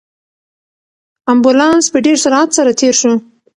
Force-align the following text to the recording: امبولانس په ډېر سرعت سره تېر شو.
امبولانس 1.31 1.85
په 1.93 1.99
ډېر 2.05 2.17
سرعت 2.23 2.49
سره 2.57 2.71
تېر 2.79 2.93
شو. 3.01 3.13